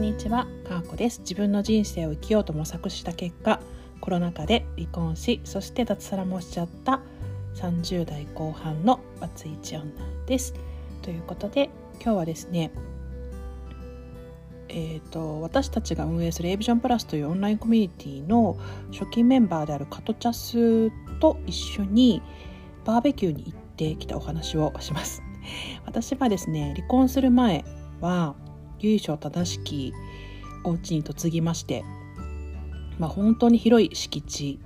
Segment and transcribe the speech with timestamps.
[0.00, 1.20] んにちは、かーこです。
[1.20, 3.60] 自分の人生を生きようと模索した結果
[4.00, 7.00] コロナ禍で離婚しそして脱サラもしちゃった
[7.56, 9.84] 30代後半のバツイチ女
[10.24, 10.54] です。
[11.02, 11.68] ということで
[12.02, 12.70] 今日はですね
[14.70, 18.56] えーと、私たちが運営する a ビジョンプラスというオンラインコミュニティの
[18.92, 22.22] 初期メンバーであるカトチャスと一緒に
[22.86, 25.22] バーベキューに行ってきたお話をします。
[25.84, 27.66] 私はですね離婚する前
[28.00, 28.34] は
[28.80, 29.92] 由緒正しき
[30.64, 31.84] お家に嫁ぎまして、
[32.98, 34.60] まあ、本当に広い敷地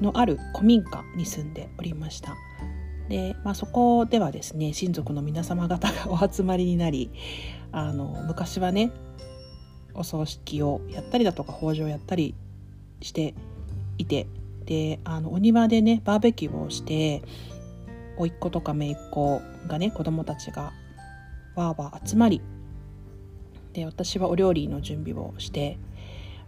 [0.00, 2.34] のある古民家に住んでおりました。
[3.08, 7.10] で、まあ、そこではですね親族の皆様方がお集まりになり
[7.72, 8.92] あの昔はね
[9.94, 12.34] お葬式をやったりだとか法事をやったり
[13.00, 13.34] して
[13.96, 14.26] いて
[14.64, 17.22] であのお庭でねバーベキューをして
[18.18, 20.72] 甥っ子とか姪っ子がね子供たちが
[21.54, 22.42] わーわー集まり
[23.78, 25.78] で私はお料理の準備をして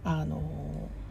[0.03, 0.41] あの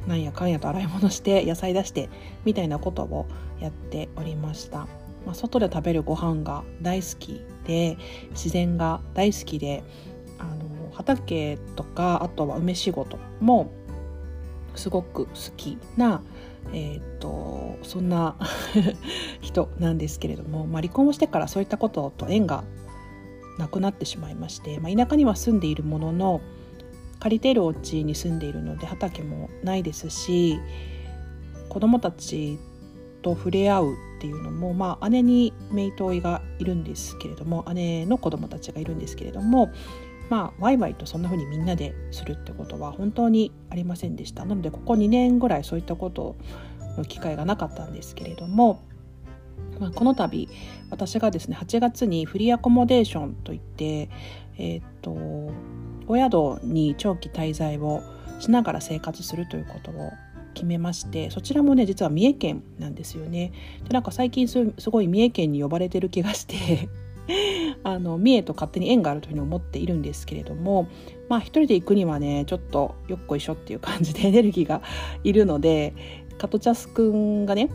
[0.06, 2.10] なんやかんやと洗い物して野菜出して
[2.44, 3.26] みたいなことを
[3.58, 4.80] やっておりました、
[5.24, 7.96] まあ、外で食べるご飯が大好きで
[8.32, 9.82] 自然が大好きで
[10.38, 13.72] あの畑とかあとは梅仕事も
[14.74, 16.22] すごく好きな
[16.72, 18.36] えーと、そんな
[19.40, 22.64] 人なんですけれども、まあ、離婚をしてからそういったことと縁が
[23.58, 26.40] なくなってしまいまして、まあ、田舎には住んでいるものの
[27.18, 30.58] 借りているお家に住んでいるので畑もないですし
[31.68, 32.58] 子供たち
[33.22, 39.70] と触れ合うっていうのも、まあ、姉に姪といがいるんですけれども姉の子供たちがいるんですけれども
[40.30, 44.44] まあワイワイとそんな風にみんなでするってことは本当にありませんでした。
[44.44, 46.36] なのでここ2年ぐらいそういったこと
[46.96, 48.80] の機会がなかったんですけれども
[49.80, 50.48] まあ、この度
[50.90, 54.10] 私がですね8月にフリーアコモデーションといって
[54.58, 58.02] えっ、とお宿に長期滞在を
[58.38, 60.12] しながら生活するということを
[60.54, 63.52] 決めましてそちらもね実は三重県なんですよね。
[63.84, 66.88] でなんか最近すごい三重県に呼ばれてる気がして
[67.84, 70.88] あの三重と勝手に縁があるというふうに思っているんですけれども
[71.28, 74.82] まあ一人で行くにはねちょっとよっこいしょっていう感じでエネルギーが
[75.24, 75.94] いるので
[76.38, 77.70] カトチャスくんがね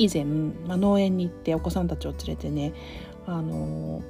[0.00, 2.72] 以前、まあ、農園に行ってお子さんたちを連れてね
[3.26, 4.02] あの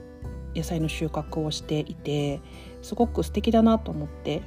[0.54, 2.40] 野菜の収穫をしていて
[2.80, 4.42] すごく素敵だなと思って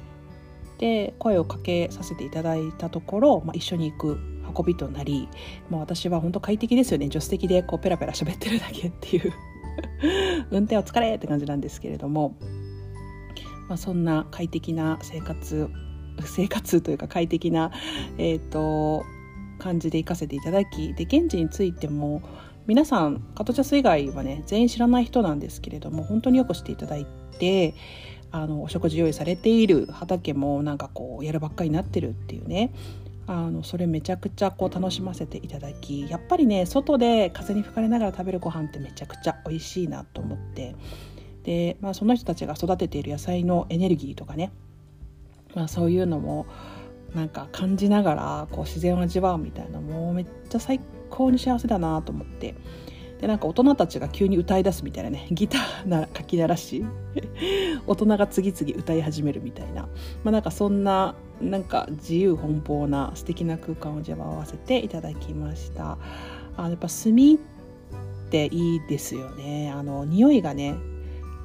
[0.78, 4.18] で声をかけさせていただいたところ、まあ、一緒に行く
[4.56, 5.28] 運びとなり
[5.68, 7.06] もう私は本当快適ですよね。
[7.06, 9.32] 助手席でこうペラペラ喋ってるだけっていう。
[10.50, 12.36] 運転お疲れって感じなんですけれども、
[13.68, 15.68] まあ、そんな快適な生活
[16.24, 17.72] 生活というか快適な、
[18.18, 19.04] えーと
[19.64, 22.20] 感じで行かせていただきで現地についても
[22.66, 27.06] 皆さんカトチャス以外はね全員知らない人なんですけれども本当によくしていただい
[27.38, 27.74] て
[28.30, 32.74] あのお食事用意されている畑もなんかこうやるばっかりになってるっていうね
[33.26, 40.76] あのそれめちゃくちゃこう楽しませていただきやっぱりね外で風に吹かれながら食べるご飯ってめちゃくちゃ美味しいなと思って
[41.44, 44.52] で、まあ、その人たちが育てている野菜のエネルギーとかね、
[45.54, 46.46] まあ、そういうのも
[47.14, 50.80] なんか感じながらこう自然を味わうみたいなもうめっちゃ最
[51.10, 52.54] 高に幸せだなと思って。
[53.20, 56.84] でなんか大人たちが急に歌い出すみたいなね ギターな書き鳴らし。
[57.86, 59.82] 大人が次々歌い始めるみたいな、
[60.24, 65.98] まあ、なんかそんななんか自由奔放な素敵な空間を味わわせていただきました。
[66.56, 69.70] あやっぱ炭っていいですよね。
[69.70, 70.74] あの匂いがね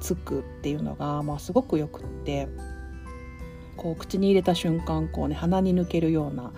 [0.00, 2.48] つくっていうのが、まあ、すごくよくって。
[3.76, 6.52] こう口に入れた瞬間こうね鼻に抜けるような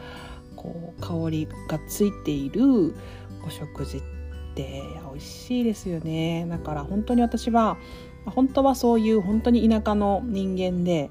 [0.57, 2.95] こう香りがついている
[3.47, 4.01] お食事っ
[4.55, 7.77] て美味しいですよねだから本当に私は
[8.27, 11.11] 本当はそういう本当に田舎の人間で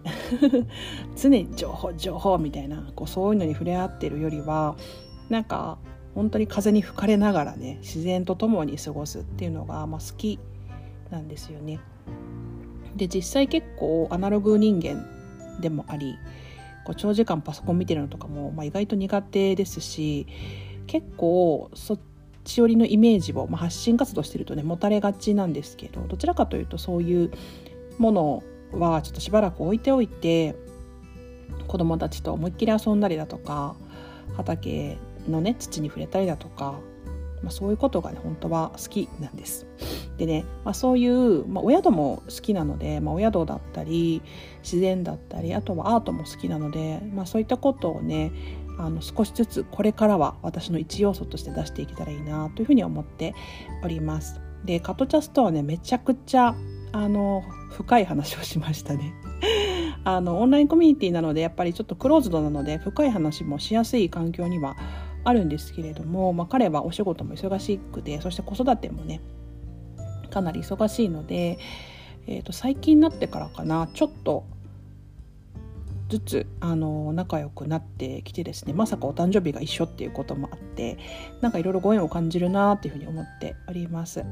[1.18, 4.78] 常に情報情報みたいなこうそういうのに触れ合ってるよりは
[5.30, 5.78] なんか
[6.16, 10.40] 本当に風に吹かれながらね自然と共に過ごすっていうのが、まあ、好き
[11.10, 11.80] なんですよね。
[12.96, 15.06] で実際結構アナログ人間
[15.62, 16.18] でもあり
[16.84, 20.28] こう長時間パソコン見てるのとかも、まあ、意外と苦手ですし
[20.88, 22.00] 結構そっ
[22.44, 27.32] ち寄りのイメージを、まあ、発信活動してるとね持たれがちなんですけどどちらかというとそういう
[27.98, 28.44] もの
[28.74, 30.56] はちょっとしばらく置いておいて
[31.68, 33.76] 子供たちと思いっきり遊んだりだとか
[34.36, 34.98] 畑
[35.30, 36.80] のね土に触れたりだとか
[37.44, 39.66] まあ、そういうことがね本当は好きなんです。
[40.18, 44.22] でね、まあ、そういう、まあ、お宿も好きなので、まあ、お宿だったり
[44.64, 48.32] 自然だったりあとはアートも好きなので、まあ、そういったことをね
[48.78, 53.34] あの少しずつこれからは私の一要素として出していけたらいいなというふうに思って
[53.84, 54.40] おります。
[54.66, 56.56] でカトチャスとはねめちゃくちゃ
[56.92, 59.14] あの深い話をしましたね。
[60.04, 64.76] あのオンラインコミュニティなのでやっぱりちょっとクローズドなので深い話もしやすい環境には
[65.24, 69.22] あるんですけれども、まあ、彼はお仕事も忙しくてそして子育てもね
[70.30, 71.60] かなり忙しいので、
[72.28, 74.46] えー、と最近になってからかなちょっと
[76.10, 80.98] ずつあの仲良くなってきてですねまさかお誕生日が一緒っていうこともあって
[81.40, 84.24] なんかいろいろご縁を感じるなっていうふうに思っております。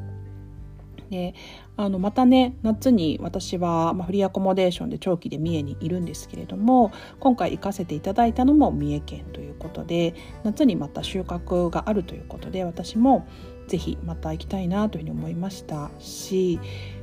[1.10, 1.34] で
[1.76, 10.14] あのまたね夏に私は、ま、フリーアコモデーションで長期で三重にいるんですけれども今回行かせていただいたのも三重県ということで
[10.44, 13.28] 夏にまた収穫があるということで私も
[13.68, 16.60] ぜひまた行きたいなというふうに思いましたし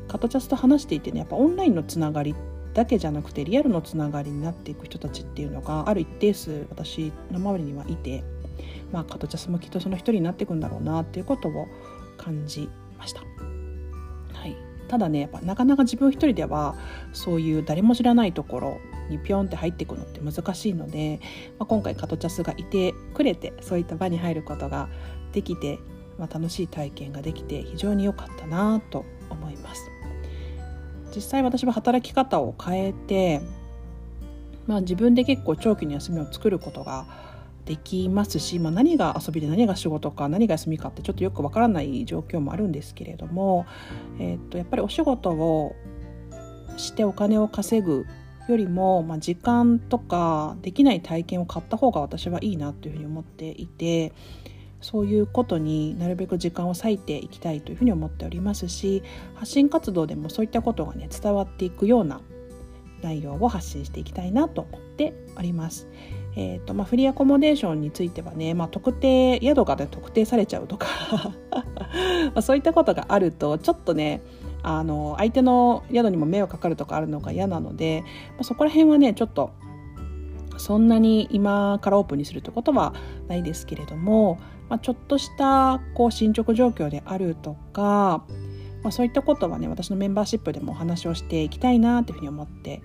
[0.08, 2.34] カトチャスと話していてねやっぱオンラインのつながり
[2.74, 8.22] だけじゃなくてリアルのつながりになっていく人たちっていうのがある一定数私の周りにはいて、
[8.92, 11.66] まあ、カトチャスもきっとその一人になっていくんだろうなっていうことを
[12.18, 12.68] 感じ
[12.98, 13.22] ました。
[14.88, 16.76] ただねやっぱなかなか自分一人では
[17.12, 21.20] そういう誰も知らないところにピョンって入っていくのって難しいので、
[21.58, 24.88] まあ、今回カトチャスがいてくれてそういった場に入ることが
[25.32, 25.78] できて、
[26.18, 29.90] まあ、楽しい体験ができて非常に良かったなと思います。
[31.14, 33.40] 実際私は働き方を変えて、
[34.66, 37.06] まあ、自分で結構長期の休みを作ることが
[37.66, 43.66] できますし、まあ、何が遊びで何が仕事か何が休みかってちょっとよくわからない状況もあるんですけれども、
[44.18, 45.74] えー、っとやっぱりお仕事を
[46.76, 48.06] してお金を稼ぐ
[48.48, 54.12] よりも、まあ、時間とかできない体験を買った方が私はいいなというふうに思っていて
[54.80, 59.02] そういうことになるべく時間を割いていきたいというふうに思っておりますし
[59.34, 62.20] 発信活動でもそういったことがね伝わっていくような
[63.02, 65.88] 内容を発信していきたいなと思っております。
[66.38, 70.86] えーとまあ、フリーアコモデーションについてはね、まあ、特定宿が、ね、特定されちゃうとか
[72.34, 74.20] まそういったことがあるとちょっとね
[74.62, 78.02] あの相手の宿にも迷惑かかるとかあるのが嫌なので、
[78.32, 79.50] まあ、そこら辺はねちょっと
[80.58, 82.94] そんなに今からオープンにするってことは
[83.28, 84.38] ないですけれども、
[84.68, 88.24] まあ、ちょっとしたこう進捗状況であるとか、
[88.82, 92.82] まあ、そういったことはね私のメンバーシップでもお話をしていきたいなというふうに思って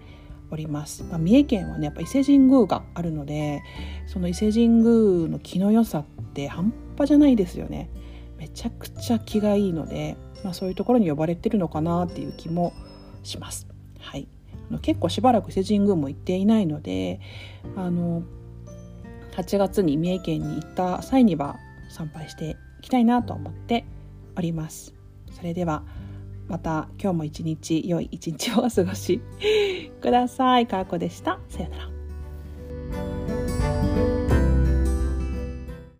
[0.51, 3.63] おります、まあ、三重県はねやっぱ伊勢神宮があるので
[4.05, 7.89] その伊勢神宮の気の良さって半端じゃないですよね。
[8.37, 12.73] めちゃくちゃ気がいいので、まあ、そういうところに呼ばれてるのかなっていう気も
[13.23, 13.67] します。
[13.99, 14.27] はい。
[14.81, 17.19] 結構しばらく伊勢神宮も行っていないので
[17.75, 18.23] あの
[19.35, 21.57] 8月に三重県に行った際には
[21.89, 23.85] 参拝していきたいなと思って
[24.37, 24.93] おります。
[25.31, 25.83] それでは
[26.51, 29.21] また今日も一日良い一日をお過ごし
[30.01, 30.67] ください。
[30.67, 31.39] かーこでした。
[31.47, 31.90] さよなら。